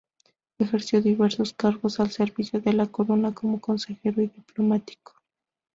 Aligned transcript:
Ejerció 0.57 0.99
diversos 0.99 1.53
cargos 1.53 1.99
al 1.99 2.09
servicio 2.09 2.59
de 2.59 2.73
la 2.73 2.87
Corona, 2.87 3.35
como 3.35 3.61
consejero 3.61 4.23
y 4.23 4.27
diplomático. 4.29 5.13